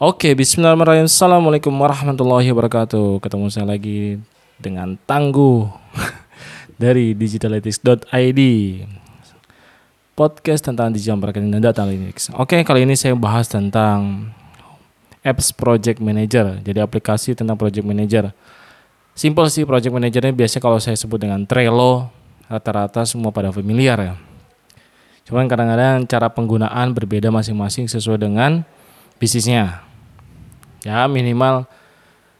Oke, 0.00 0.32
bismillahirrahmanirrahim. 0.32 1.12
Assalamualaikum 1.12 1.76
warahmatullahi 1.76 2.48
wabarakatuh. 2.56 3.20
Ketemu 3.20 3.52
saya 3.52 3.68
lagi 3.68 4.16
dengan 4.56 4.96
Tangguh 5.04 5.68
dari 6.80 7.12
digitalytics.id. 7.12 8.40
Podcast 10.16 10.64
tentang 10.64 10.96
digital 10.96 11.20
marketing 11.20 11.52
dan 11.52 11.60
data 11.60 11.84
analytics. 11.84 12.32
Oke, 12.32 12.64
kali 12.64 12.88
ini 12.88 12.96
saya 12.96 13.12
bahas 13.12 13.52
tentang 13.52 14.32
apps 15.20 15.52
project 15.52 16.00
manager. 16.00 16.56
Jadi 16.64 16.80
aplikasi 16.80 17.36
tentang 17.36 17.60
project 17.60 17.84
manager. 17.84 18.32
Simple 19.12 19.52
sih 19.52 19.68
project 19.68 19.92
manager 19.92 20.24
ini 20.24 20.32
biasanya 20.32 20.64
kalau 20.64 20.80
saya 20.80 20.96
sebut 20.96 21.20
dengan 21.20 21.44
Trello, 21.44 22.08
rata-rata 22.48 23.04
semua 23.04 23.36
pada 23.36 23.52
familiar 23.52 24.00
ya. 24.00 24.14
Cuman 25.28 25.44
kadang-kadang 25.44 26.08
cara 26.08 26.32
penggunaan 26.32 26.88
berbeda 26.96 27.28
masing-masing 27.28 27.84
sesuai 27.84 28.16
dengan 28.16 28.64
bisnisnya 29.20 29.89
ya 30.86 31.04
minimal 31.10 31.68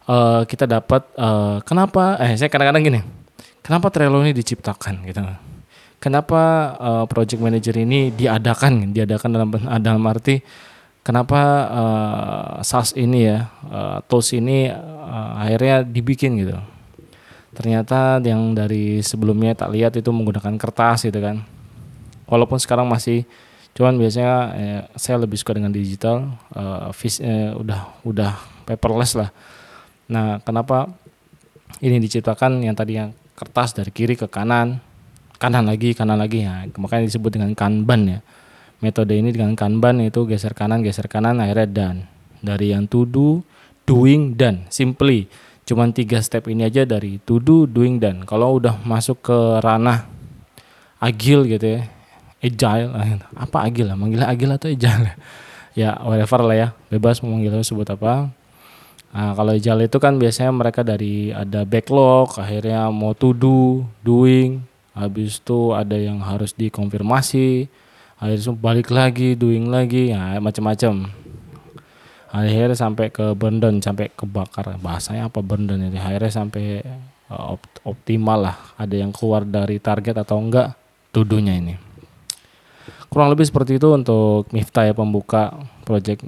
uh, 0.08 0.42
kita 0.48 0.64
dapat 0.64 1.04
uh, 1.16 1.60
kenapa 1.64 2.16
eh 2.20 2.36
saya 2.36 2.48
kadang-kadang 2.48 2.84
gini 2.84 3.00
kenapa 3.60 3.92
Trello 3.92 4.20
ini 4.24 4.32
diciptakan 4.34 5.06
gitu. 5.06 5.22
Kenapa 6.00 6.72
uh, 6.80 7.04
project 7.04 7.44
manager 7.44 7.76
ini 7.76 8.08
diadakan 8.08 8.96
diadakan 8.96 9.28
dalam 9.36 9.48
dalam 9.84 10.02
arti 10.08 10.40
kenapa 11.04 11.40
uh, 11.68 12.50
SaaS 12.64 12.96
ini 12.96 13.28
ya 13.28 13.52
uh, 13.68 14.00
tools 14.08 14.32
ini 14.32 14.72
uh, 14.72 15.44
akhirnya 15.44 15.84
dibikin 15.84 16.40
gitu. 16.40 16.56
Ternyata 17.52 18.16
yang 18.24 18.56
dari 18.56 19.04
sebelumnya 19.04 19.52
tak 19.52 19.76
lihat 19.76 19.92
itu 19.92 20.08
menggunakan 20.08 20.56
kertas 20.56 21.04
gitu 21.04 21.20
kan. 21.20 21.44
Walaupun 22.24 22.56
sekarang 22.56 22.88
masih 22.88 23.28
cuman 23.74 23.94
biasanya 23.96 24.34
eh, 24.58 24.82
saya 24.98 25.22
lebih 25.22 25.38
suka 25.38 25.54
dengan 25.54 25.70
digital 25.70 26.36
uh, 26.58 26.90
vis, 26.90 27.22
eh, 27.22 27.54
udah 27.54 28.02
udah 28.02 28.32
paperless 28.66 29.14
lah. 29.14 29.30
Nah 30.10 30.42
kenapa 30.42 30.90
ini 31.80 32.02
diciptakan? 32.02 32.66
Yang 32.66 32.76
tadi 32.76 32.92
yang 32.98 33.10
kertas 33.38 33.72
dari 33.72 33.90
kiri 33.94 34.18
ke 34.18 34.26
kanan 34.26 34.82
kanan 35.40 35.64
lagi 35.70 35.94
kanan 35.94 36.18
lagi. 36.18 36.44
Ya 36.44 36.66
makanya 36.76 37.06
disebut 37.08 37.38
dengan 37.38 37.54
kanban 37.54 38.18
ya. 38.18 38.20
Metode 38.80 39.12
ini 39.16 39.30
dengan 39.30 39.54
kanban 39.54 40.00
itu 40.02 40.24
geser 40.24 40.56
kanan 40.56 40.82
geser 40.82 41.06
kanan 41.06 41.38
akhirnya 41.38 41.68
dan 41.68 41.96
dari 42.40 42.72
yang 42.72 42.88
to 42.90 43.06
do 43.06 43.40
doing 43.86 44.34
dan 44.34 44.66
simply. 44.68 45.30
Cuman 45.64 45.94
tiga 45.94 46.18
step 46.18 46.50
ini 46.50 46.66
aja 46.66 46.82
dari 46.82 47.22
to 47.22 47.38
do 47.38 47.70
doing 47.70 48.02
dan 48.02 48.26
kalau 48.26 48.58
udah 48.58 48.82
masuk 48.82 49.22
ke 49.22 49.38
ranah 49.62 50.10
agil 51.00 51.48
gitu 51.48 51.80
ya 51.80 51.99
agile. 52.40 52.90
Apa 53.44 53.68
agile 53.68 53.92
lah 53.92 53.96
manggilnya 53.96 54.28
agile 54.28 54.56
atau 54.56 54.68
agile? 54.72 55.14
Ya 55.70 55.94
whatever 56.02 56.42
lah 56.42 56.56
ya. 56.58 56.68
Bebas 56.90 57.22
mau 57.22 57.30
manggilnya 57.30 57.62
sebut 57.62 57.86
apa. 57.86 58.34
Nah, 59.14 59.30
kalau 59.38 59.54
agile 59.54 59.86
itu 59.86 60.02
kan 60.02 60.18
biasanya 60.18 60.50
mereka 60.50 60.82
dari 60.82 61.30
ada 61.30 61.62
backlog 61.62 62.34
akhirnya 62.42 62.90
mau 62.90 63.14
to 63.14 63.30
do 63.30 63.86
doing. 64.02 64.66
Habis 64.98 65.38
itu 65.38 65.70
ada 65.70 65.94
yang 65.94 66.18
harus 66.26 66.58
dikonfirmasi. 66.58 67.70
Akhirnya 68.18 68.50
balik 68.58 68.90
lagi 68.90 69.38
doing 69.38 69.70
lagi. 69.70 70.10
Ya 70.10 70.42
macam-macam. 70.42 71.06
Akhirnya 72.34 72.74
sampai 72.74 73.14
ke 73.14 73.30
burn 73.38 73.62
sampai 73.78 74.10
kebakar. 74.10 74.74
Bahasanya 74.82 75.30
apa 75.30 75.38
burn 75.38 75.70
down 75.70 75.86
akhirnya 75.86 76.34
sampai 76.34 76.82
uh, 77.30 77.54
optimal 77.86 78.42
lah. 78.42 78.58
Ada 78.74 79.06
yang 79.06 79.14
keluar 79.14 79.46
dari 79.46 79.78
target 79.78 80.18
atau 80.18 80.42
enggak 80.42 80.74
tuduhnya 81.14 81.54
ini 81.54 81.89
kurang 83.10 83.34
lebih 83.34 83.46
seperti 83.46 83.76
itu 83.76 83.90
untuk 83.90 84.46
Miftah 84.54 84.86
ya 84.86 84.94
pembuka 84.94 85.54
project 85.82 86.22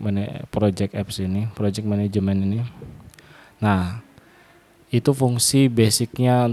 project 0.51 0.93
apps 0.99 1.23
ini, 1.23 1.47
project 1.55 1.87
management 1.87 2.39
ini. 2.43 2.59
Nah, 3.63 4.03
itu 4.91 5.15
fungsi 5.15 5.71
basicnya 5.71 6.51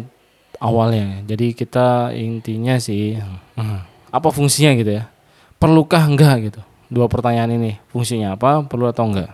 awalnya. 0.62 1.26
Jadi 1.26 1.58
kita 1.58 2.14
intinya 2.14 2.78
sih 2.78 3.18
hmm, 3.58 3.80
apa 4.14 4.30
fungsinya 4.30 4.78
gitu 4.78 4.92
ya? 5.02 5.09
Perlukah 5.58 6.06
enggak 6.06 6.36
gitu? 6.53 6.62
Dua 6.90 7.09
pertanyaan 7.09 7.53
ini, 7.58 7.81
fungsinya 7.90 8.38
apa? 8.38 8.62
Perlu 8.66 8.90
atau 8.90 9.09
enggak? 9.09 9.34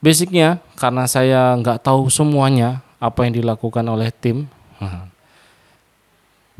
Basicnya 0.00 0.58
karena 0.80 1.04
saya 1.06 1.54
nggak 1.60 1.84
tahu 1.84 2.08
semuanya 2.08 2.82
apa 2.98 3.28
yang 3.28 3.38
dilakukan 3.38 3.84
oleh 3.86 4.10
tim. 4.10 4.48
Hmm, 4.80 5.12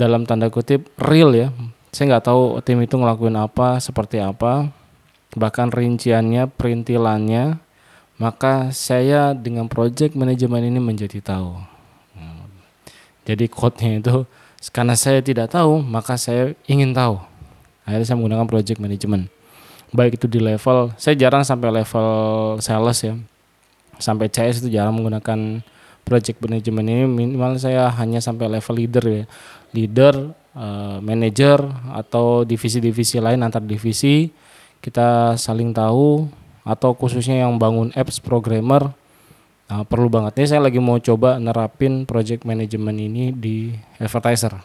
dalam 0.01 0.25
tanda 0.25 0.49
kutip 0.49 0.89
real 0.97 1.37
ya 1.37 1.53
saya 1.91 2.17
nggak 2.17 2.25
tahu 2.27 2.63
tim 2.63 2.79
itu 2.83 2.95
ngelakuin 2.95 3.35
apa 3.35 3.83
seperti 3.83 4.23
apa. 4.23 4.71
Bahkan 5.35 5.71
rinciannya 5.75 6.51
perintilannya 6.51 7.59
maka 8.21 8.69
saya 8.71 9.33
dengan 9.33 9.67
project 9.67 10.13
manajemen 10.15 10.71
ini 10.71 10.79
menjadi 10.79 11.19
tahu. 11.25 11.57
Hmm. 12.13 12.53
jadi 13.25 13.49
code-nya 13.49 14.03
itu 14.03 14.29
karena 14.75 14.93
saya 14.93 15.25
tidak 15.25 15.49
tahu 15.51 15.81
maka 15.83 16.15
saya 16.15 16.55
ingin 16.71 16.95
tahu. 16.95 17.19
Akhirnya 17.87 18.07
saya 18.07 18.19
menggunakan 18.19 18.47
project 18.47 18.79
management. 18.79 19.27
Baik 19.91 20.21
itu 20.21 20.31
di 20.31 20.39
level 20.39 20.95
saya 20.95 21.19
jarang 21.19 21.43
sampai 21.43 21.75
level 21.75 22.09
sales 22.63 22.99
ya. 23.03 23.15
Sampai 23.99 24.31
CS 24.31 24.63
itu 24.63 24.71
jarang 24.71 24.95
menggunakan 24.95 25.65
project 26.07 26.39
management 26.39 26.87
ini. 26.87 27.05
Minimal 27.09 27.59
saya 27.59 27.91
hanya 27.99 28.23
sampai 28.23 28.47
level 28.47 28.75
leader 28.79 29.05
ya. 29.05 29.25
Leader 29.75 30.15
uh, 30.55 30.99
manajer 31.03 31.61
atau 31.95 32.43
divisi-divisi 32.43 33.23
lain 33.23 33.43
antar 33.43 33.63
divisi 33.63 34.31
kita 34.81 35.37
saling 35.37 35.77
tahu 35.77 36.25
atau 36.65 36.97
khususnya 36.97 37.45
yang 37.45 37.61
bangun 37.61 37.93
apps 37.93 38.21
programmer 38.21 38.93
nah, 39.69 39.85
perlu 39.85 40.09
banget. 40.09 40.41
Nih 40.41 40.49
saya 40.49 40.61
lagi 40.65 40.81
mau 40.81 40.97
coba 40.97 41.37
nerapin 41.37 42.09
project 42.09 42.49
management 42.49 42.99
ini 43.01 43.25
di 43.33 43.77
advertiser. 44.01 44.57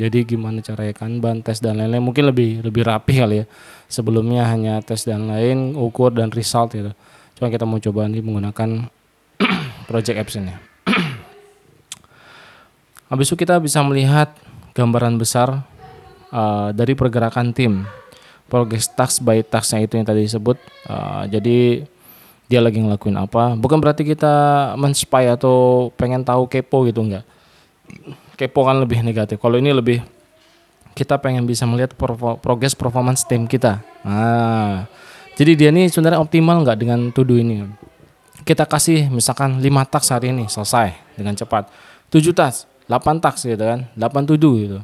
Jadi 0.00 0.24
gimana 0.24 0.64
caranya 0.64 0.96
kanban 0.96 1.44
tes 1.44 1.60
dan 1.60 1.76
lain-lain 1.76 2.00
mungkin 2.00 2.32
lebih 2.32 2.64
lebih 2.64 2.88
rapi 2.88 3.20
kali 3.20 3.44
ya. 3.44 3.46
Sebelumnya 3.84 4.48
hanya 4.48 4.80
tes 4.80 5.04
dan 5.04 5.28
lain 5.28 5.76
ukur 5.76 6.08
dan 6.16 6.32
result 6.32 6.72
gitu. 6.72 6.96
Cuma 7.36 7.52
kita 7.52 7.68
mau 7.68 7.76
coba 7.76 8.08
nih 8.08 8.24
menggunakan 8.24 8.88
project 9.92 10.16
apps 10.16 10.40
ini. 10.40 10.56
Habis 13.12 13.28
itu 13.28 13.36
kita 13.36 13.60
bisa 13.60 13.84
melihat 13.84 14.32
gambaran 14.74 15.18
besar 15.18 15.64
uh, 16.30 16.70
dari 16.74 16.94
pergerakan 16.94 17.52
tim. 17.54 17.84
Progress 18.50 18.90
task 18.90 19.22
by 19.22 19.46
tasknya 19.46 19.86
itu 19.86 19.94
yang 19.94 20.06
tadi 20.06 20.26
disebut. 20.26 20.58
Uh, 20.90 21.22
jadi 21.30 21.86
dia 22.50 22.58
lagi 22.58 22.82
ngelakuin 22.82 23.14
apa. 23.14 23.54
Bukan 23.54 23.78
berarti 23.78 24.02
kita 24.02 24.74
menspy 24.74 25.30
atau 25.30 25.88
pengen 25.94 26.26
tahu 26.26 26.50
kepo 26.50 26.82
gitu 26.90 27.06
enggak. 27.06 27.22
Kepo 28.34 28.66
kan 28.66 28.82
lebih 28.82 29.06
negatif. 29.06 29.38
Kalau 29.38 29.54
ini 29.54 29.70
lebih 29.70 30.02
kita 30.98 31.22
pengen 31.22 31.46
bisa 31.46 31.62
melihat 31.70 31.94
progress 32.42 32.74
performance 32.74 33.22
tim 33.22 33.46
kita. 33.46 33.78
Nah 34.02 34.90
jadi 35.38 35.56
dia 35.56 35.70
ini 35.72 35.88
sebenarnya 35.88 36.20
optimal 36.20 36.66
nggak 36.66 36.78
dengan 36.78 37.08
do 37.14 37.24
ini? 37.32 37.64
Kita 38.44 38.68
kasih 38.68 39.08
misalkan 39.08 39.56
5 39.62 39.92
task 39.92 40.12
hari 40.12 40.36
ini 40.36 40.50
selesai 40.50 41.16
dengan 41.16 41.32
cepat. 41.32 41.70
7 42.12 42.34
task 42.36 42.69
8 42.90 43.22
taks 43.22 43.46
gitu 43.46 43.62
kan 43.62 43.86
8 43.94 44.26
tuduh 44.26 44.54
gitu. 44.58 44.78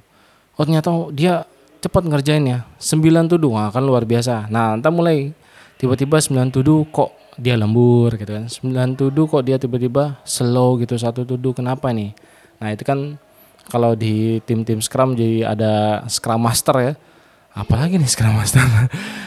Oh 0.54 0.62
ternyata 0.62 0.88
dia 1.10 1.42
cepat 1.82 2.06
ngerjainnya. 2.06 2.62
9 2.78 3.02
tuduh 3.26 3.58
wah 3.58 3.74
kan 3.74 3.82
luar 3.82 4.06
biasa. 4.06 4.46
Nah 4.46 4.78
entah 4.78 4.94
mulai 4.94 5.34
tiba-tiba 5.74 6.22
9 6.22 6.54
tuduh 6.54 6.86
kok 6.94 7.10
dia 7.34 7.58
lembur 7.58 8.14
gitu 8.14 8.30
kan. 8.30 8.46
9 8.46 8.94
tuduh 8.94 9.26
kok 9.26 9.42
dia 9.42 9.58
tiba-tiba 9.58 10.22
slow 10.22 10.78
gitu 10.78 10.94
satu 10.94 11.26
tuduh 11.26 11.50
kenapa 11.50 11.90
nih? 11.90 12.14
Nah 12.62 12.70
itu 12.70 12.86
kan 12.86 13.18
kalau 13.66 13.98
di 13.98 14.38
tim-tim 14.46 14.78
scrum 14.78 15.18
jadi 15.18 15.50
ada 15.50 15.72
scrum 16.06 16.38
master 16.38 16.76
ya. 16.78 16.92
Apalagi 17.56 17.98
nih 17.98 18.10
scrum 18.10 18.38
master? 18.38 18.62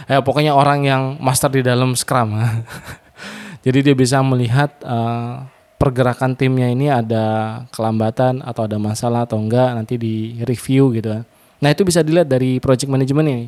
Ya 0.10 0.26
pokoknya 0.26 0.58
orang 0.58 0.90
yang 0.90 1.22
master 1.22 1.54
di 1.54 1.62
dalam 1.62 1.94
scrum. 1.94 2.34
Jadi 3.66 3.86
dia 3.86 3.94
bisa 3.94 4.26
melihat 4.26 4.74
uh, 4.82 5.46
pergerakan 5.80 6.36
timnya 6.36 6.68
ini 6.68 6.92
ada 6.92 7.26
kelambatan 7.72 8.44
atau 8.44 8.68
ada 8.68 8.76
masalah 8.76 9.24
atau 9.24 9.40
enggak 9.40 9.72
nanti 9.80 9.96
di 9.96 10.44
review 10.44 10.92
gitu 10.92 11.16
kan. 11.16 11.24
Nah 11.64 11.72
itu 11.72 11.88
bisa 11.88 12.04
dilihat 12.04 12.28
dari 12.28 12.60
project 12.60 12.92
management 12.92 13.28
ini. 13.32 13.46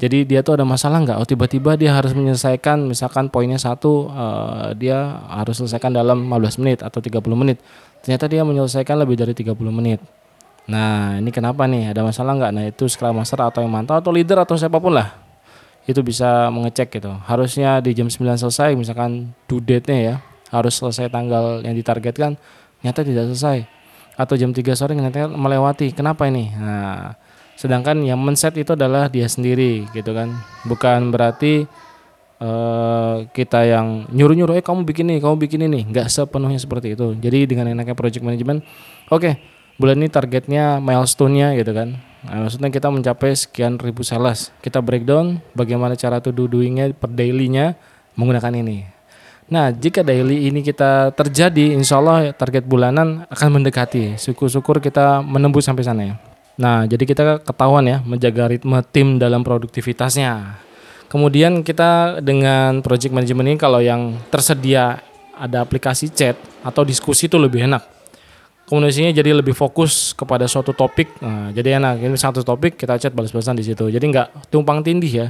Jadi 0.00 0.24
dia 0.24 0.40
tuh 0.40 0.56
ada 0.56 0.64
masalah 0.64 1.04
enggak? 1.04 1.20
Oh 1.20 1.28
tiba-tiba 1.28 1.76
dia 1.76 1.92
harus 1.92 2.16
menyelesaikan 2.16 2.88
misalkan 2.88 3.28
poinnya 3.28 3.60
satu 3.60 4.08
uh, 4.08 4.72
dia 4.72 5.20
harus 5.28 5.60
selesaikan 5.60 5.92
dalam 5.92 6.24
15 6.24 6.64
menit 6.64 6.78
atau 6.80 7.04
30 7.04 7.20
menit. 7.36 7.60
Ternyata 8.00 8.24
dia 8.32 8.42
menyelesaikan 8.48 8.96
lebih 9.04 9.20
dari 9.20 9.36
30 9.36 9.52
menit. 9.68 10.00
Nah 10.72 11.20
ini 11.20 11.28
kenapa 11.28 11.68
nih? 11.68 11.92
Ada 11.92 12.00
masalah 12.00 12.32
enggak? 12.32 12.52
Nah 12.56 12.64
itu 12.64 12.88
Scrum 12.88 13.12
Master 13.12 13.44
atau 13.44 13.60
yang 13.60 13.70
mantau 13.70 14.00
atau 14.00 14.08
leader 14.08 14.40
atau 14.40 14.56
siapa 14.56 14.80
pun 14.80 14.96
lah 14.96 15.12
itu 15.84 16.00
bisa 16.00 16.48
mengecek 16.48 16.96
gitu. 16.96 17.12
Harusnya 17.28 17.84
di 17.84 17.92
jam 17.92 18.08
9 18.08 18.40
selesai 18.40 18.72
misalkan 18.72 19.36
due 19.48 19.60
date-nya 19.60 20.00
ya 20.00 20.16
harus 20.50 20.74
selesai 20.76 21.12
tanggal 21.12 21.60
yang 21.64 21.74
ditargetkan 21.76 22.36
nyata 22.84 23.04
tidak 23.04 23.30
selesai 23.34 23.66
atau 24.18 24.34
jam 24.34 24.50
3 24.50 24.64
sore 24.74 24.92
ternyata 24.98 25.30
melewati 25.30 25.94
kenapa 25.94 26.26
ini 26.26 26.50
nah 26.56 27.14
sedangkan 27.58 28.06
yang 28.06 28.18
men-set 28.22 28.54
itu 28.54 28.74
adalah 28.78 29.10
dia 29.10 29.26
sendiri 29.26 29.90
gitu 29.90 30.14
kan 30.14 30.30
bukan 30.66 31.10
berarti 31.10 31.66
uh, 32.42 33.26
kita 33.30 33.66
yang 33.66 34.06
nyuruh-nyuruh 34.10 34.58
eh 34.58 34.64
kamu 34.64 34.86
bikin 34.86 35.10
ini, 35.10 35.18
kamu 35.18 35.36
bikin 35.38 35.60
ini, 35.66 35.86
nggak 35.90 36.06
sepenuhnya 36.10 36.58
seperti 36.58 36.94
itu. 36.94 37.14
Jadi 37.18 37.50
dengan 37.50 37.70
enaknya 37.70 37.94
project 37.98 38.24
management, 38.24 38.62
oke, 39.10 39.22
okay, 39.22 39.32
bulan 39.78 39.98
ini 40.00 40.08
targetnya 40.10 40.78
milestone-nya 40.82 41.54
gitu 41.58 41.74
kan. 41.74 41.98
Nah, 42.26 42.46
maksudnya 42.46 42.70
kita 42.74 42.90
mencapai 42.90 43.30
sekian 43.38 43.78
ribu 43.78 44.02
sales. 44.02 44.50
Kita 44.58 44.82
breakdown 44.82 45.38
bagaimana 45.54 45.94
cara 45.94 46.18
to 46.18 46.34
do 46.34 46.50
doing-nya 46.50 46.90
per 46.90 47.14
daily-nya 47.14 47.78
menggunakan 48.18 48.58
ini. 48.58 48.97
Nah, 49.48 49.72
jika 49.72 50.04
daily 50.04 50.52
ini 50.52 50.60
kita 50.60 51.16
terjadi, 51.16 51.72
insya 51.72 51.96
Allah 51.96 52.36
target 52.36 52.68
bulanan 52.68 53.24
akan 53.32 53.48
mendekati. 53.60 54.20
Syukur-syukur 54.20 54.76
kita 54.84 55.24
menembus 55.24 55.64
sampai 55.64 55.84
sana 55.88 56.02
ya. 56.04 56.14
Nah, 56.60 56.84
jadi 56.84 57.08
kita 57.08 57.40
ketahuan 57.40 57.88
ya 57.88 58.04
menjaga 58.04 58.52
ritme 58.52 58.76
tim 58.92 59.16
dalam 59.16 59.40
produktivitasnya. 59.40 60.60
Kemudian 61.08 61.64
kita 61.64 62.20
dengan 62.20 62.84
project 62.84 63.16
management 63.16 63.48
ini 63.48 63.56
kalau 63.56 63.80
yang 63.80 64.20
tersedia 64.28 65.00
ada 65.32 65.64
aplikasi 65.64 66.12
chat 66.12 66.36
atau 66.60 66.84
diskusi 66.84 67.32
itu 67.32 67.40
lebih 67.40 67.64
enak. 67.64 67.80
Komunikasinya 68.68 69.16
jadi 69.16 69.32
lebih 69.32 69.56
fokus 69.56 70.12
kepada 70.12 70.44
suatu 70.44 70.76
topik. 70.76 71.08
Nah, 71.24 71.48
jadi 71.56 71.80
enak. 71.80 72.04
Ini 72.04 72.12
satu 72.20 72.44
topik 72.44 72.76
kita 72.76 73.00
chat 73.00 73.16
balas-balasan 73.16 73.56
di 73.56 73.64
situ. 73.64 73.88
Jadi 73.88 74.04
nggak 74.12 74.52
tumpang 74.52 74.84
tindih 74.84 75.08
ya. 75.24 75.28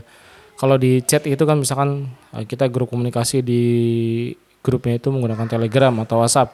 Kalau 0.59 0.75
di 0.75 0.99
chat 1.07 1.23
itu 1.23 1.39
kan 1.47 1.63
misalkan 1.63 2.11
eh, 2.35 2.43
kita 2.43 2.67
grup 2.67 2.91
komunikasi 2.91 3.47
di 3.47 3.63
grupnya 4.59 4.99
itu 4.99 5.15
menggunakan 5.15 5.47
Telegram 5.47 5.95
atau 6.03 6.19
WhatsApp. 6.19 6.51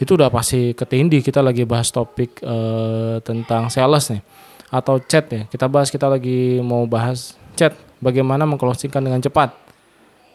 Itu 0.00 0.16
udah 0.16 0.32
pasti 0.32 0.72
ketindih 0.72 1.20
kita 1.24 1.40
lagi 1.40 1.64
bahas 1.64 1.88
topik 1.88 2.44
uh, 2.44 3.16
tentang 3.24 3.72
sales 3.72 4.12
nih 4.12 4.20
atau 4.68 5.00
chat 5.00 5.24
ya. 5.32 5.42
Kita 5.48 5.72
bahas 5.72 5.88
kita 5.88 6.04
lagi 6.04 6.60
mau 6.60 6.84
bahas 6.84 7.36
chat 7.56 7.72
bagaimana 8.00 8.44
mengclosingkan 8.44 9.00
dengan 9.00 9.24
cepat. 9.24 9.56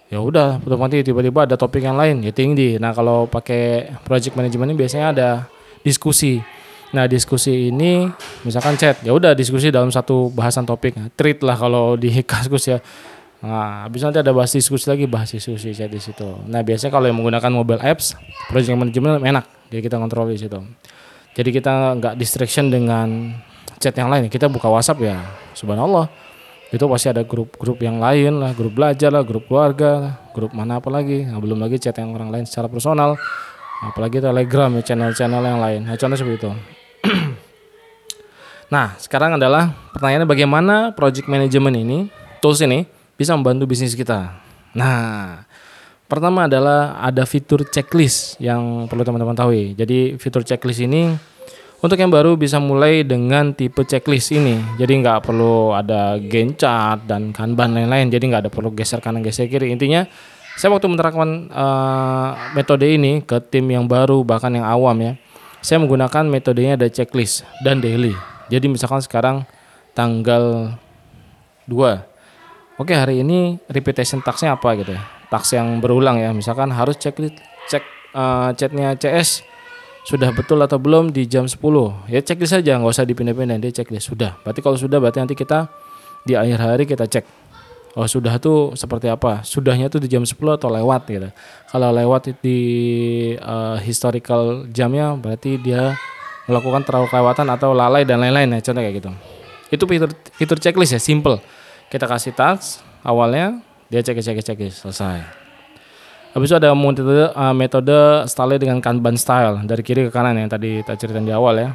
Ya 0.10 0.18
udah 0.18 0.58
otomatis 0.66 1.06
tiba-tiba 1.06 1.46
ada 1.46 1.56
topik 1.56 1.86
yang 1.86 1.94
lain 1.94 2.26
ya 2.26 2.34
tinggi. 2.34 2.82
Nah 2.82 2.90
kalau 2.92 3.30
pakai 3.30 3.94
project 4.02 4.34
management 4.34 4.74
ini 4.74 4.78
biasanya 4.82 5.08
ada 5.14 5.30
diskusi 5.86 6.42
nah 6.92 7.08
diskusi 7.08 7.72
ini 7.72 8.08
misalkan 8.44 8.76
chat 8.76 9.00
ya 9.04 9.16
udah 9.16 9.32
diskusi 9.32 9.72
dalam 9.72 9.90
satu 9.90 10.28
bahasan 10.32 10.68
topik 10.68 10.96
nah, 11.00 11.08
treat 11.16 11.40
lah 11.40 11.56
kalau 11.56 11.96
di 11.96 12.12
kasus 12.32 12.68
ya 12.68 12.80
Nah, 13.42 13.90
habis 13.90 14.06
nanti 14.06 14.22
ada 14.22 14.30
bahas 14.38 14.54
diskusi 14.54 14.86
lagi, 14.86 15.10
bahas 15.10 15.34
diskusi 15.34 15.74
chat 15.74 15.90
di 15.90 15.98
situ. 15.98 16.30
Nah, 16.46 16.62
biasanya 16.62 16.94
kalau 16.94 17.10
yang 17.10 17.18
menggunakan 17.18 17.50
mobile 17.50 17.82
apps, 17.82 18.14
project 18.46 18.78
management 18.78 19.26
enak, 19.26 19.46
jadi 19.74 19.82
kita 19.82 19.98
kontrol 19.98 20.30
di 20.30 20.38
situ. 20.38 20.62
Jadi 21.34 21.50
kita 21.50 21.98
nggak 21.98 22.14
distraction 22.22 22.70
dengan 22.70 23.34
chat 23.82 23.98
yang 23.98 24.14
lain. 24.14 24.30
Kita 24.30 24.46
buka 24.46 24.70
WhatsApp 24.70 25.02
ya, 25.02 25.18
subhanallah. 25.58 26.06
Itu 26.70 26.86
pasti 26.86 27.10
ada 27.10 27.26
grup-grup 27.26 27.82
yang 27.82 27.98
lain 27.98 28.38
lah, 28.38 28.54
grup 28.54 28.78
belajar 28.78 29.10
lah, 29.10 29.26
grup 29.26 29.50
keluarga, 29.50 30.22
grup 30.38 30.54
mana 30.54 30.78
apa 30.78 30.94
lagi. 30.94 31.26
Nah, 31.26 31.42
belum 31.42 31.58
lagi 31.58 31.82
chat 31.82 31.98
yang 31.98 32.14
orang 32.14 32.30
lain 32.30 32.46
secara 32.46 32.70
personal. 32.70 33.18
Apalagi 33.82 34.22
Telegram 34.22 34.70
ya, 34.78 34.86
channel-channel 34.86 35.42
yang 35.42 35.58
lain. 35.58 35.82
Nah, 35.90 35.98
contoh 35.98 36.14
seperti 36.14 36.46
itu. 36.46 36.81
Nah, 38.72 38.96
sekarang 38.96 39.36
adalah 39.36 39.76
pertanyaannya 39.92 40.26
bagaimana 40.26 40.76
project 40.96 41.28
management 41.28 41.76
ini, 41.76 41.98
tools 42.40 42.64
ini 42.64 42.88
bisa 43.20 43.36
membantu 43.36 43.68
bisnis 43.70 43.94
kita. 43.94 44.34
Nah, 44.74 45.44
pertama 46.08 46.48
adalah 46.48 46.98
ada 47.04 47.28
fitur 47.28 47.68
checklist 47.68 48.40
yang 48.40 48.88
perlu 48.88 49.04
teman-teman 49.04 49.36
tahu. 49.36 49.76
Jadi 49.76 50.16
fitur 50.16 50.42
checklist 50.42 50.82
ini 50.82 51.12
untuk 51.82 51.98
yang 51.98 52.14
baru 52.14 52.38
bisa 52.38 52.62
mulai 52.62 53.02
dengan 53.02 53.58
tipe 53.58 53.82
checklist 53.82 54.32
ini. 54.34 54.58
Jadi 54.78 55.02
nggak 55.02 55.26
perlu 55.26 55.74
ada 55.74 56.18
Gantt 56.22 56.62
chart 56.62 57.10
dan 57.10 57.34
Kanban 57.34 57.74
lain-lain. 57.74 58.10
Jadi 58.14 58.30
nggak 58.30 58.48
ada 58.48 58.52
perlu 58.54 58.70
geser 58.72 59.02
kanan 59.02 59.26
geser 59.26 59.50
kiri. 59.50 59.74
Intinya 59.74 60.06
saya 60.62 60.70
waktu 60.78 60.88
menerapkan 60.92 61.50
uh, 61.50 62.54
metode 62.54 62.86
ini 62.86 63.26
ke 63.26 63.42
tim 63.50 63.66
yang 63.72 63.90
baru 63.90 64.22
bahkan 64.22 64.54
yang 64.54 64.68
awam 64.68 64.94
ya, 65.02 65.14
saya 65.64 65.82
menggunakan 65.82 66.28
metodenya 66.30 66.78
ada 66.78 66.86
checklist 66.86 67.48
dan 67.66 67.82
daily. 67.82 68.14
Jadi 68.52 68.68
misalkan 68.68 69.00
sekarang 69.00 69.48
tanggal 69.96 70.76
2 71.72 71.72
oke 72.76 72.92
hari 72.92 73.24
ini 73.24 73.56
repetition 73.72 74.20
taxnya 74.20 74.60
apa 74.60 74.76
gitu 74.76 74.92
ya? 74.92 75.02
Tax 75.32 75.56
yang 75.56 75.80
berulang 75.80 76.20
ya. 76.20 76.36
Misalkan 76.36 76.68
harus 76.76 77.00
cek 77.00 77.16
cek 77.72 77.84
uh, 78.12 78.52
chatnya 78.52 79.00
CS 79.00 79.48
sudah 80.04 80.34
betul 80.36 80.60
atau 80.60 80.82
belum 80.82 81.14
di 81.14 81.30
jam 81.30 81.46
10 81.46 81.62
ya 82.10 82.20
checklist 82.26 82.58
saja 82.58 82.82
nggak 82.82 82.90
usah 82.92 83.08
dipindah-pindah 83.08 83.56
dia 83.64 83.72
checklist. 83.72 84.12
Sudah. 84.12 84.36
Berarti 84.44 84.60
kalau 84.60 84.76
sudah 84.76 85.00
berarti 85.00 85.24
nanti 85.24 85.36
kita 85.40 85.72
di 86.28 86.36
akhir 86.36 86.60
hari 86.60 86.84
kita 86.84 87.08
cek. 87.08 87.26
Oh 87.96 88.08
sudah 88.08 88.36
tuh 88.40 88.76
seperti 88.76 89.12
apa? 89.12 89.44
Sudahnya 89.44 89.92
tuh 89.92 90.00
di 90.04 90.08
jam 90.08 90.24
10 90.24 90.36
atau 90.36 90.68
lewat 90.72 91.02
gitu. 91.08 91.30
Kalau 91.72 91.92
lewat 91.92 92.36
di 92.44 92.60
uh, 93.40 93.80
historical 93.80 94.68
jamnya 94.72 95.16
berarti 95.16 95.60
dia 95.60 95.96
melakukan 96.50 96.82
terlalu 96.86 97.08
kelewatan 97.12 97.48
atau 97.54 97.74
lalai 97.76 98.08
dan 98.08 98.22
lain-lain 98.22 98.58
ya 98.58 98.60
contoh 98.62 98.82
kayak 98.82 98.96
gitu. 98.98 99.10
Itu 99.72 99.84
fitur 99.88 100.10
fitur 100.36 100.58
checklist 100.58 100.94
ya 100.98 101.02
simple. 101.02 101.40
Kita 101.92 102.08
kasih 102.08 102.34
task 102.34 102.82
awalnya 103.06 103.60
dia 103.92 104.00
cek 104.00 104.24
cek 104.24 104.40
cek 104.42 104.60
selesai. 104.72 105.42
Habis 106.32 106.48
itu 106.48 106.56
ada 106.56 106.72
metode 106.72 107.28
uh, 107.36 107.52
metode 107.52 108.24
style 108.32 108.56
dengan 108.56 108.80
kanban 108.80 109.20
style 109.20 109.68
dari 109.68 109.84
kiri 109.84 110.08
ke 110.08 110.12
kanan 110.16 110.40
yang 110.40 110.48
tadi 110.48 110.80
kita 110.80 110.96
ceritain 110.96 111.28
di 111.28 111.36
awal 111.36 111.60
ya. 111.60 111.70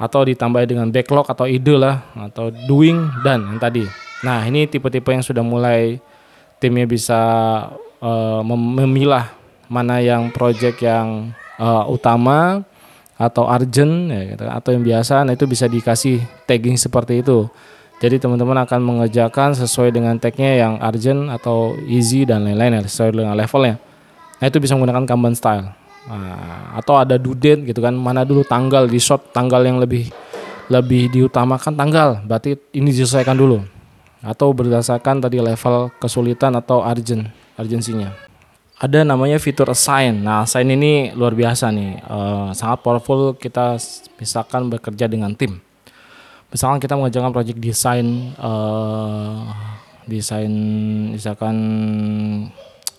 Atau 0.00 0.24
ditambah 0.24 0.64
dengan 0.64 0.88
backlog 0.88 1.28
atau 1.28 1.44
ide 1.44 1.76
lah 1.76 2.00
atau 2.16 2.48
doing 2.66 3.12
dan 3.20 3.44
yang 3.44 3.60
tadi. 3.60 3.84
Nah 4.24 4.48
ini 4.48 4.64
tipe-tipe 4.64 5.12
yang 5.12 5.20
sudah 5.20 5.44
mulai 5.44 6.00
timnya 6.56 6.88
bisa 6.88 7.20
uh, 8.00 8.40
memilah 8.46 9.28
mana 9.68 10.00
yang 10.00 10.32
project 10.32 10.80
yang 10.80 11.36
uh, 11.60 11.84
utama 11.84 12.64
atau 13.22 13.46
urgent 13.46 14.10
ya, 14.10 14.34
gitu, 14.34 14.42
atau 14.50 14.70
yang 14.74 14.82
biasa 14.82 15.22
nah 15.22 15.32
itu 15.38 15.46
bisa 15.46 15.70
dikasih 15.70 16.18
tagging 16.50 16.74
seperti 16.74 17.22
itu 17.22 17.46
jadi 18.02 18.18
teman-teman 18.18 18.66
akan 18.66 18.82
mengerjakan 18.82 19.54
sesuai 19.54 19.94
dengan 19.94 20.18
tagnya 20.18 20.58
yang 20.58 20.82
urgent 20.82 21.30
atau 21.30 21.78
easy 21.86 22.26
dan 22.26 22.42
lain-lain 22.42 22.82
ya, 22.82 22.90
sesuai 22.90 23.14
dengan 23.14 23.38
levelnya. 23.38 23.78
Nah 24.42 24.46
itu 24.50 24.58
bisa 24.58 24.74
menggunakan 24.74 25.06
Kanban 25.06 25.38
style. 25.38 25.70
Nah, 26.10 26.74
atau 26.74 26.98
ada 26.98 27.14
due 27.14 27.38
gitu 27.38 27.78
kan, 27.78 27.94
mana 27.94 28.26
dulu 28.26 28.42
tanggal 28.42 28.90
di 28.90 28.98
short 28.98 29.30
tanggal 29.30 29.62
yang 29.62 29.78
lebih 29.78 30.10
lebih 30.66 31.14
diutamakan 31.14 31.78
tanggal, 31.78 32.18
berarti 32.26 32.58
ini 32.74 32.90
diselesaikan 32.90 33.38
dulu. 33.38 33.62
Atau 34.18 34.50
berdasarkan 34.50 35.22
tadi 35.22 35.38
level 35.38 35.94
kesulitan 36.02 36.58
atau 36.58 36.82
urgent, 36.82 37.30
urgensinya. 37.54 38.10
Ada 38.82 39.06
namanya 39.06 39.38
fitur 39.38 39.70
assign. 39.70 40.26
Nah, 40.26 40.42
assign 40.42 40.74
ini 40.74 41.14
luar 41.14 41.38
biasa 41.38 41.70
nih, 41.70 42.02
uh, 42.02 42.50
sangat 42.50 42.82
powerful 42.82 43.38
kita 43.38 43.78
misalkan 44.18 44.66
bekerja 44.66 45.06
dengan 45.06 45.38
tim. 45.38 45.62
Misalkan 46.50 46.82
kita 46.82 46.98
mengerjakan 46.98 47.30
project 47.30 47.62
desain 47.62 48.34
uh, 48.42 49.46
desain 50.04 50.50
misalkan 51.14 51.54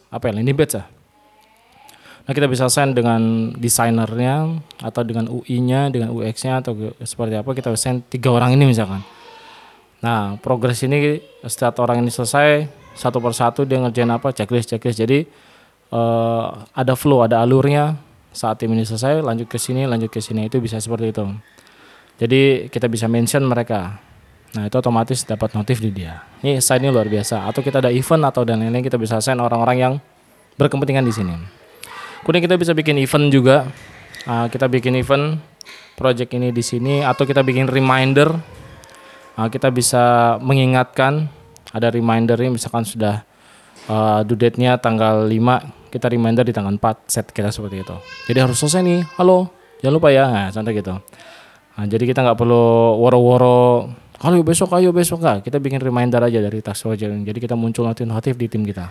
apa 0.08 0.24
ya 0.32 0.40
landing 0.40 0.56
page 0.56 0.80
ya. 0.80 0.88
Nah 2.24 2.32
kita 2.32 2.48
bisa 2.48 2.72
send 2.72 2.96
dengan 2.96 3.52
desainernya 3.60 4.64
atau 4.80 5.04
dengan 5.04 5.28
UI-nya 5.28 5.92
dengan 5.92 6.16
UX-nya 6.16 6.64
atau 6.64 6.96
seperti 7.04 7.36
apa 7.36 7.52
kita 7.52 7.76
send 7.76 8.08
tiga 8.08 8.32
orang 8.32 8.56
ini 8.56 8.72
misalkan. 8.72 9.04
Nah 10.00 10.40
progres 10.40 10.80
ini 10.88 11.20
setiap 11.44 11.76
orang 11.84 12.00
ini 12.02 12.10
selesai 12.10 12.72
satu 12.96 13.20
persatu 13.20 13.68
dia 13.68 13.84
ngerjain 13.84 14.10
apa 14.10 14.32
checklist 14.32 14.72
checklist. 14.72 15.04
Jadi 15.04 15.28
uh, 15.94 16.66
ada 16.74 16.98
flow 16.98 17.22
ada 17.22 17.46
alurnya 17.46 18.02
saat 18.34 18.58
tim 18.58 18.74
ini 18.74 18.82
selesai 18.82 19.22
lanjut 19.22 19.46
ke 19.46 19.62
sini 19.62 19.86
lanjut 19.86 20.10
ke 20.10 20.18
sini 20.18 20.50
itu 20.50 20.58
bisa 20.58 20.82
seperti 20.82 21.14
itu 21.14 21.30
jadi 22.22 22.70
kita 22.70 22.86
bisa 22.86 23.10
mention 23.10 23.42
mereka. 23.46 23.98
Nah 24.54 24.70
itu 24.70 24.76
otomatis 24.78 25.26
dapat 25.26 25.58
notif 25.58 25.82
di 25.82 25.90
dia. 25.90 26.22
Ini 26.46 26.62
sign 26.62 26.86
ini 26.86 26.94
luar 26.94 27.10
biasa. 27.10 27.50
Atau 27.50 27.66
kita 27.66 27.82
ada 27.82 27.90
event 27.90 28.22
atau 28.30 28.46
dan 28.46 28.62
lain-lain 28.62 28.86
kita 28.86 29.02
bisa 29.02 29.18
sign 29.18 29.42
orang-orang 29.42 29.78
yang 29.82 29.94
berkepentingan 30.62 31.02
di 31.02 31.14
sini. 31.14 31.36
Kemudian 32.22 32.44
kita 32.46 32.56
bisa 32.62 32.72
bikin 32.78 33.02
event 33.02 33.34
juga. 33.34 33.66
Uh, 34.24 34.48
kita 34.48 34.70
bikin 34.72 34.96
event 34.96 35.42
project 36.00 36.32
ini 36.32 36.54
di 36.54 36.64
sini 36.64 37.02
atau 37.02 37.26
kita 37.26 37.42
bikin 37.42 37.66
reminder. 37.66 38.30
Uh, 39.34 39.50
kita 39.50 39.74
bisa 39.74 40.38
mengingatkan 40.38 41.28
ada 41.74 41.90
reminder 41.90 42.38
ini 42.38 42.62
misalkan 42.62 42.86
sudah 42.86 43.26
uh, 43.90 44.22
due 44.22 44.38
date-nya 44.38 44.78
tanggal 44.78 45.26
5 45.26 45.83
kita 45.94 46.10
reminder 46.10 46.42
di 46.42 46.50
tanggal 46.50 46.74
4 46.74 47.06
set 47.06 47.30
kita 47.30 47.54
seperti 47.54 47.86
itu. 47.86 47.96
Jadi 48.26 48.40
harus 48.42 48.58
selesai 48.58 48.82
nih. 48.82 49.06
Halo, 49.22 49.54
jangan 49.86 49.94
lupa 49.94 50.10
ya. 50.10 50.26
Nah, 50.26 50.50
contoh 50.50 50.74
gitu. 50.74 50.96
Nah, 51.78 51.86
jadi 51.86 52.04
kita 52.10 52.26
nggak 52.26 52.38
perlu 52.42 52.98
woro-woro 52.98 53.94
ayo 54.24 54.40
besok 54.40 54.72
ayo 54.80 54.96
besok 54.96 55.20
nggak 55.20 55.44
kita 55.44 55.60
bikin 55.60 55.84
reminder 55.84 56.24
aja 56.24 56.40
dari 56.40 56.64
task 56.64 56.88
project 56.88 57.12
jadi 57.28 57.40
kita 57.44 57.60
muncul 57.60 57.84
notif 57.84 58.40
di 58.40 58.48
tim 58.48 58.64
kita 58.64 58.88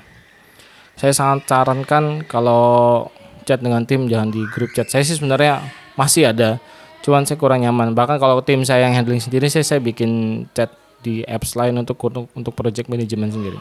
saya 0.93 1.13
sangat 1.17 1.49
sarankan 1.49 2.29
kalau 2.29 3.09
chat 3.49 3.65
dengan 3.65 3.89
tim 3.89 4.05
jangan 4.13 4.29
di 4.29 4.45
grup 4.53 4.77
chat 4.77 4.93
saya 4.93 5.01
sih 5.01 5.17
sebenarnya 5.17 5.65
masih 5.97 6.29
ada 6.29 6.61
cuman 7.01 7.25
saya 7.25 7.41
kurang 7.41 7.65
nyaman 7.65 7.97
bahkan 7.97 8.21
kalau 8.21 8.45
tim 8.45 8.61
saya 8.61 8.85
yang 8.85 8.93
handling 8.93 9.25
sendiri 9.25 9.49
saya 9.49 9.65
saya 9.65 9.81
bikin 9.81 10.45
chat 10.53 10.69
di 11.01 11.25
apps 11.25 11.59
lain 11.59 11.81
untuk 11.81 11.99
untuk, 12.05 12.55
project 12.55 12.93
management 12.93 13.33
sendiri 13.33 13.59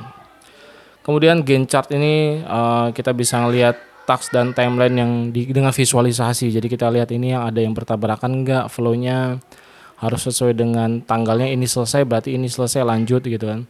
Kemudian 1.01 1.41
Gantt 1.41 1.70
chart 1.74 1.89
ini 1.98 2.46
uh, 2.46 2.93
kita 2.93 3.10
bisa 3.17 3.41
ngelihat 3.41 3.74
task 4.05 4.29
dan 4.29 4.53
timeline 4.53 4.96
yang 4.98 5.12
di, 5.34 5.50
dengan 5.50 5.74
visualisasi. 5.74 6.53
Jadi 6.53 6.67
kita 6.70 6.93
lihat 6.93 7.10
ini 7.10 7.34
yang 7.34 7.50
ada 7.50 7.58
yang 7.58 7.74
bertabrakan 7.74 8.46
enggak, 8.46 8.70
flow-nya 8.70 9.41
harus 10.01 10.22
sesuai 10.29 10.58
dengan 10.58 11.01
tanggalnya 11.01 11.50
ini 11.50 11.65
selesai 11.65 12.05
berarti 12.05 12.34
ini 12.38 12.50
selesai 12.50 12.86
lanjut 12.86 13.22
gitu 13.25 13.46
kan. 13.50 13.65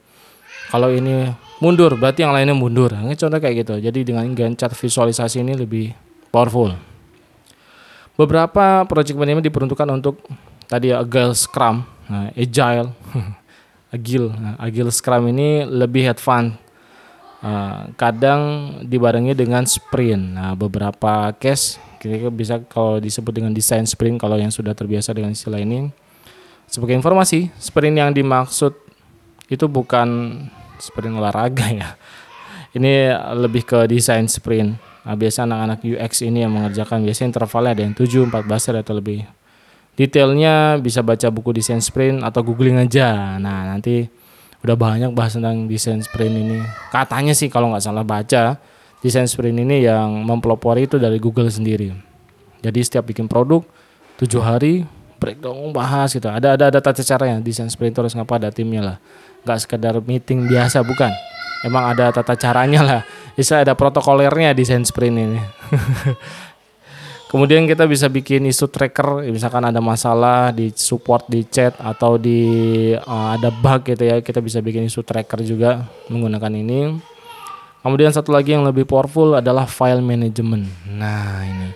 Kalau 0.72 0.88
ini 0.92 1.28
mundur 1.60 1.96
berarti 2.00 2.24
yang 2.24 2.36
lainnya 2.36 2.56
mundur. 2.56 2.92
Ini 2.96 3.16
contoh 3.16 3.40
kayak 3.40 3.56
gitu. 3.64 3.74
Jadi 3.80 4.00
dengan 4.08 4.28
Gantt 4.36 4.60
chart 4.60 4.76
visualisasi 4.76 5.44
ini 5.44 5.56
lebih 5.56 5.96
powerful. 6.36 6.76
Beberapa 8.20 8.84
project 8.92 9.16
management 9.16 9.48
diperuntukkan 9.48 9.88
untuk 9.88 10.20
tadi 10.68 10.92
agile 10.92 11.32
scrum, 11.32 11.88
nah, 12.12 12.28
agile, 12.36 12.92
agile, 13.96 14.30
nah, 14.36 14.56
agile 14.60 14.92
scrum 14.92 15.32
ini 15.32 15.64
lebih 15.64 16.12
advance 16.12 16.71
Uh, 17.42 17.90
kadang 17.98 18.42
dibarengi 18.86 19.34
dengan 19.34 19.66
sprint. 19.66 20.38
Nah, 20.38 20.54
beberapa 20.54 21.34
case 21.42 21.82
kira-kira 21.98 22.30
bisa 22.30 22.56
kalau 22.70 23.02
disebut 23.02 23.34
dengan 23.34 23.50
desain 23.50 23.86
sprint 23.86 24.22
kalau 24.22 24.38
yang 24.38 24.54
sudah 24.54 24.78
terbiasa 24.78 25.14
dengan 25.14 25.34
istilah 25.34 25.58
ini. 25.58 25.90
Sebagai 26.70 26.94
informasi, 26.94 27.50
sprint 27.58 27.98
yang 27.98 28.14
dimaksud 28.14 28.78
itu 29.50 29.66
bukan 29.66 30.38
sprint 30.78 31.18
olahraga 31.18 31.68
ya. 31.68 31.90
Ini 32.78 33.12
lebih 33.36 33.68
ke 33.68 33.84
desain 33.84 34.24
sprint. 34.32 34.80
Nah, 35.04 35.18
biasa 35.18 35.44
anak-anak 35.44 35.84
UX 35.84 36.24
ini 36.24 36.46
yang 36.46 36.56
mengerjakan 36.56 37.04
biasanya 37.04 37.36
intervalnya 37.36 37.72
ada 37.76 37.84
yang 37.84 37.96
7, 37.98 38.32
14 38.32 38.80
atau 38.80 38.96
lebih. 38.96 39.28
Detailnya 40.00 40.80
bisa 40.80 41.04
baca 41.04 41.28
buku 41.28 41.52
desain 41.52 41.84
sprint 41.84 42.24
atau 42.24 42.40
googling 42.46 42.80
aja. 42.80 43.36
Nah, 43.42 43.68
nanti 43.68 44.08
udah 44.62 44.78
banyak 44.78 45.12
bahas 45.18 45.34
tentang 45.34 45.66
desain 45.66 45.98
sprint 46.02 46.38
ini. 46.38 46.62
Katanya 46.94 47.34
sih 47.34 47.50
kalau 47.50 47.74
nggak 47.74 47.84
salah 47.84 48.06
baca, 48.06 48.62
desain 49.02 49.26
sprint 49.26 49.58
ini 49.58 49.86
yang 49.86 50.22
mempelopori 50.22 50.86
itu 50.86 51.02
dari 51.02 51.18
Google 51.18 51.50
sendiri. 51.50 51.90
Jadi 52.62 52.80
setiap 52.86 53.10
bikin 53.10 53.26
produk 53.26 53.66
tujuh 54.22 54.42
hari 54.42 54.86
breakdown 55.18 55.74
bahas 55.74 56.14
gitu. 56.14 56.30
Ada 56.30 56.58
ada 56.58 56.70
ada 56.70 56.80
tata 56.82 57.02
caranya 57.02 57.42
desain 57.42 57.70
sprint 57.70 57.98
terus 57.98 58.14
ngapa 58.14 58.38
ada 58.38 58.50
timnya 58.54 58.82
lah. 58.82 58.98
Gak 59.42 59.66
sekedar 59.66 59.98
meeting 60.06 60.46
biasa 60.46 60.86
bukan. 60.86 61.10
Emang 61.62 61.94
ada 61.94 62.10
tata 62.14 62.34
caranya 62.38 62.82
lah. 62.82 63.02
Bisa 63.34 63.62
ada 63.62 63.74
protokolernya 63.74 64.54
desain 64.54 64.86
sprint 64.86 65.18
ini. 65.18 65.42
Kemudian 67.32 67.64
kita 67.64 67.88
bisa 67.88 68.12
bikin 68.12 68.44
isu 68.44 68.68
tracker, 68.68 69.24
misalkan 69.32 69.64
ada 69.64 69.80
masalah 69.80 70.52
di 70.52 70.68
support 70.76 71.32
di 71.32 71.48
chat 71.48 71.72
atau 71.80 72.20
di 72.20 72.44
uh, 72.92 73.28
ada 73.40 73.48
bug 73.48 73.88
gitu 73.88 74.04
ya, 74.04 74.20
kita 74.20 74.44
bisa 74.44 74.60
bikin 74.60 74.92
isu 74.92 75.00
tracker 75.00 75.40
juga 75.40 75.88
menggunakan 76.12 76.52
ini. 76.52 77.00
Kemudian 77.80 78.12
satu 78.12 78.36
lagi 78.36 78.52
yang 78.52 78.68
lebih 78.68 78.84
powerful 78.84 79.40
adalah 79.40 79.64
file 79.64 80.04
management. 80.04 80.68
Nah 80.92 81.48
ini 81.48 81.72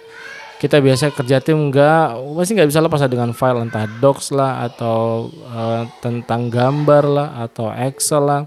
kita 0.60 0.80
biasa 0.80 1.12
kerja 1.12 1.44
tim 1.44 1.72
enggak 1.72 2.16
pasti 2.36 2.52
nggak 2.56 2.70
bisa 2.72 2.80
lepas 2.84 3.02
dengan 3.12 3.32
file 3.36 3.68
entah 3.68 3.86
docs 4.00 4.32
lah 4.32 4.66
atau 4.66 5.30
uh, 5.52 5.84
tentang 6.00 6.48
gambar 6.48 7.04
lah 7.06 7.30
atau 7.44 7.72
Excel 7.72 8.24
lah 8.24 8.42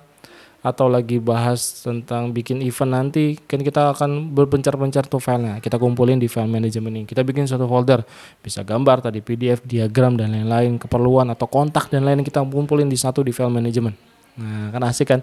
atau 0.58 0.90
lagi 0.90 1.22
bahas 1.22 1.86
tentang 1.86 2.34
bikin 2.34 2.58
event 2.66 2.90
nanti 2.90 3.38
kan 3.38 3.62
kita 3.62 3.94
akan 3.94 4.34
berpencar-pencar 4.34 5.06
tuh 5.06 5.22
filenya. 5.22 5.62
Kita 5.62 5.78
kumpulin 5.78 6.18
di 6.18 6.26
file 6.26 6.50
management 6.50 6.94
ini. 6.98 7.04
Kita 7.06 7.22
bikin 7.22 7.46
satu 7.46 7.70
folder. 7.70 8.02
Bisa 8.42 8.66
gambar 8.66 9.06
tadi 9.06 9.22
PDF 9.22 9.62
diagram 9.62 10.18
dan 10.18 10.34
lain-lain 10.34 10.74
keperluan 10.82 11.30
atau 11.30 11.46
kontak 11.46 11.86
dan 11.94 12.02
lain 12.02 12.26
kita 12.26 12.42
kumpulin 12.42 12.90
di 12.90 12.98
satu 12.98 13.22
di 13.22 13.30
file 13.30 13.54
management. 13.54 13.94
Nah 14.42 14.74
kan 14.74 14.82
asik 14.90 15.06
kan? 15.06 15.20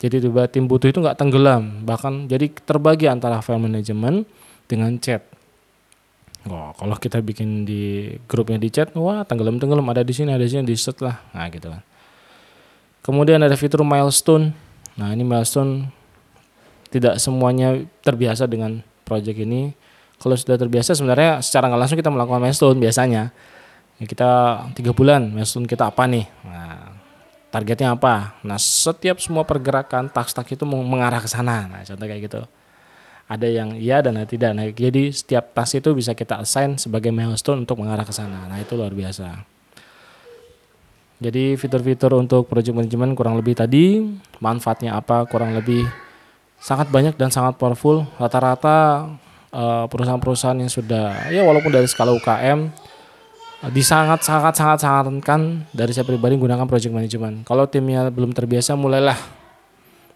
Jadi 0.00 0.24
tiba 0.24 0.48
tim 0.48 0.64
butuh 0.64 0.88
itu 0.88 1.04
nggak 1.04 1.20
tenggelam. 1.20 1.84
Bahkan 1.84 2.32
jadi 2.32 2.48
terbagi 2.48 3.12
antara 3.12 3.44
file 3.44 3.60
management 3.60 4.24
dengan 4.64 4.96
chat. 4.96 5.20
Oh, 6.48 6.72
kalau 6.72 6.96
kita 6.96 7.20
bikin 7.20 7.68
di 7.68 8.14
grupnya 8.24 8.56
di 8.56 8.72
chat, 8.72 8.96
wah 8.96 9.20
tenggelam 9.26 9.60
tenggelam 9.60 9.84
ada 9.90 10.00
di 10.00 10.16
sini 10.16 10.32
ada 10.32 10.40
di 10.40 10.48
sini 10.48 10.64
di 10.64 10.72
set 10.80 11.04
lah, 11.04 11.20
nah 11.36 11.44
gitu 11.52 11.68
kan. 11.68 11.82
Kemudian 13.04 13.42
ada 13.42 13.52
fitur 13.58 13.84
milestone 13.84 14.56
Nah 14.98 15.14
ini 15.14 15.22
milestone 15.22 15.88
tidak 16.90 17.22
semuanya 17.22 17.78
terbiasa 18.02 18.50
dengan 18.50 18.82
project 19.06 19.38
ini. 19.38 19.72
Kalau 20.18 20.34
sudah 20.34 20.58
terbiasa 20.58 20.98
sebenarnya 20.98 21.38
secara 21.38 21.70
nggak 21.70 21.80
langsung 21.80 21.98
kita 21.98 22.10
melakukan 22.10 22.42
milestone 22.42 22.78
biasanya. 22.82 23.30
Ya, 23.98 24.04
kita 24.06 24.30
tiga 24.74 24.90
bulan 24.90 25.30
milestone 25.30 25.70
kita 25.70 25.90
apa 25.90 26.06
nih? 26.10 26.26
Nah, 26.42 26.98
targetnya 27.54 27.94
apa? 27.94 28.38
Nah 28.42 28.58
setiap 28.58 29.22
semua 29.22 29.46
pergerakan 29.46 30.10
task-task 30.10 30.58
itu 30.58 30.64
mengarah 30.66 31.22
ke 31.22 31.30
sana. 31.30 31.70
Nah 31.70 31.80
contoh 31.86 32.06
kayak 32.06 32.22
gitu. 32.26 32.42
Ada 33.28 33.44
yang 33.44 33.76
iya 33.76 34.00
dan 34.00 34.16
tidak. 34.24 34.56
Nah, 34.56 34.64
jadi 34.72 35.12
setiap 35.12 35.52
task 35.52 35.84
itu 35.84 35.92
bisa 35.92 36.16
kita 36.16 36.40
assign 36.40 36.80
sebagai 36.80 37.12
milestone 37.12 37.60
untuk 37.60 37.76
mengarah 37.76 38.08
ke 38.08 38.14
sana. 38.14 38.48
Nah 38.48 38.56
itu 38.56 38.72
luar 38.72 38.96
biasa. 38.96 39.44
Jadi 41.18 41.58
fitur-fitur 41.58 42.14
untuk 42.14 42.46
project 42.46 42.78
management 42.78 43.18
kurang 43.18 43.34
lebih 43.34 43.58
tadi 43.58 44.06
manfaatnya 44.38 44.94
apa 44.94 45.26
kurang 45.26 45.50
lebih 45.50 45.82
sangat 46.62 46.94
banyak 46.94 47.18
dan 47.18 47.34
sangat 47.34 47.58
powerful. 47.58 48.06
Rata-rata 48.22 49.10
uh, 49.50 49.84
perusahaan-perusahaan 49.90 50.62
yang 50.62 50.70
sudah 50.70 51.26
ya 51.34 51.42
walaupun 51.42 51.74
dari 51.74 51.90
skala 51.90 52.14
UKM 52.14 52.70
uh, 53.66 53.70
disangat 53.74 54.22
sangat 54.22 54.54
sangat 54.54 54.78
sangatkan 54.78 55.66
dari 55.74 55.90
saya 55.90 56.06
pribadi 56.06 56.38
menggunakan 56.38 56.70
project 56.70 56.94
management. 56.94 57.42
Kalau 57.42 57.66
timnya 57.66 58.06
belum 58.14 58.30
terbiasa 58.30 58.78
mulailah 58.78 59.18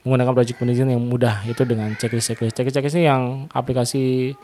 menggunakan 0.07 0.33
project 0.39 0.59
management 0.63 0.91
yang 0.95 1.03
mudah 1.03 1.43
itu 1.51 1.67
dengan 1.67 1.91
checklist 1.99 2.31
checklist 2.31 2.55
checklist 2.55 2.79
checklist 2.79 2.95
ini 2.95 3.11
yang 3.11 3.51
aplikasi 3.51 4.35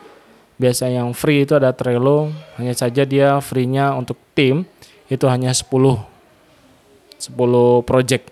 biasa 0.59 0.91
yang 0.91 1.15
free 1.15 1.47
itu 1.47 1.55
ada 1.55 1.71
Trello 1.71 2.35
hanya 2.59 2.75
saja 2.75 3.07
dia 3.07 3.39
free-nya 3.39 3.95
untuk 3.95 4.19
tim 4.35 4.67
itu 5.07 5.23
hanya 5.31 5.55
10 5.55 6.18
10 7.19 7.83
project. 7.83 8.31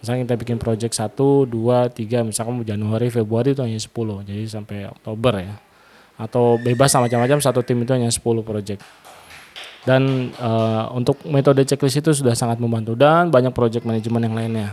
Misalnya 0.00 0.28
kita 0.28 0.34
bikin 0.36 0.58
project 0.60 0.94
1, 0.94 1.16
2, 1.48 1.50
3 1.50 2.28
misalkan 2.28 2.60
Januari, 2.62 3.08
Februari 3.08 3.56
itu 3.56 3.64
hanya 3.64 3.80
10 3.80 4.22
jadi 4.22 4.42
sampai 4.46 4.86
Oktober 4.88 5.34
ya. 5.42 5.54
Atau 6.14 6.62
bebas 6.62 6.94
sama 6.94 7.10
macam-macam 7.10 7.42
satu 7.42 7.66
tim 7.66 7.82
itu 7.82 7.90
hanya 7.90 8.12
10 8.12 8.22
project. 8.46 8.80
Dan 9.84 10.32
uh, 10.40 10.88
untuk 10.96 11.20
metode 11.28 11.60
checklist 11.68 12.00
itu 12.00 12.10
sudah 12.16 12.32
sangat 12.32 12.56
membantu 12.56 12.96
dan 12.96 13.28
banyak 13.28 13.52
project 13.52 13.84
manajemen 13.84 14.22
yang 14.24 14.36
lainnya. 14.36 14.68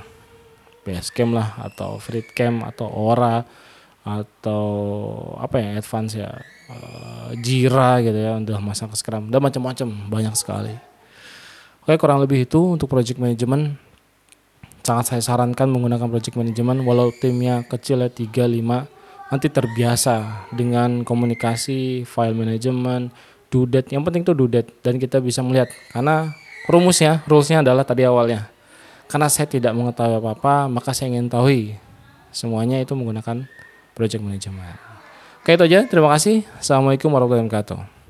Basecamp 0.81 1.35
lah 1.35 1.61
atau 1.61 2.01
Freecamp 2.01 2.65
atau 2.65 2.89
Ora 2.89 3.43
atau 4.01 4.65
apa 5.37 5.61
ya 5.61 5.77
advance 5.77 6.17
ya 6.17 6.33
uh, 6.73 7.29
Jira 7.37 8.01
gitu 8.01 8.17
ya 8.17 8.33
udah 8.41 8.57
masang 8.57 8.89
ke 8.89 8.97
Scrum 8.97 9.29
dan 9.29 9.37
macam-macam 9.37 9.87
banyak 10.09 10.33
sekali 10.33 10.73
Oke 11.81 11.97
kurang 11.97 12.21
lebih 12.21 12.45
itu 12.45 12.61
untuk 12.61 12.85
project 12.85 13.17
management. 13.17 13.73
Sangat 14.85 15.09
saya 15.09 15.21
sarankan 15.21 15.65
menggunakan 15.65 16.13
project 16.13 16.37
management 16.37 16.85
walau 16.85 17.09
timnya 17.09 17.65
kecil 17.65 18.05
ya 18.05 18.09
3 18.09 18.29
5 18.29 19.33
nanti 19.33 19.47
terbiasa 19.49 20.45
dengan 20.53 21.01
komunikasi 21.01 22.05
file 22.05 22.37
management 22.37 23.09
do 23.49 23.65
that. 23.65 23.89
Yang 23.89 24.03
penting 24.05 24.21
tuh 24.21 24.37
do 24.37 24.45
that 24.53 24.69
dan 24.85 25.01
kita 25.01 25.17
bisa 25.17 25.41
melihat. 25.41 25.73
Karena 25.89 26.29
rumusnya 26.69 27.25
rulesnya 27.25 27.65
adalah 27.65 27.81
tadi 27.81 28.05
awalnya. 28.05 28.45
Karena 29.09 29.25
saya 29.25 29.49
tidak 29.49 29.73
mengetahui 29.73 30.21
apa-apa 30.21 30.69
maka 30.69 30.93
saya 30.93 31.09
ingin 31.17 31.33
tahu 31.33 31.73
semuanya 32.29 32.77
itu 32.77 32.93
menggunakan 32.93 33.49
project 33.97 34.21
management. 34.21 34.77
Oke 35.41 35.57
itu 35.57 35.65
aja. 35.65 35.81
Terima 35.89 36.13
kasih. 36.13 36.45
Assalamualaikum 36.61 37.09
warahmatullahi 37.09 37.49
wabarakatuh 37.49 38.00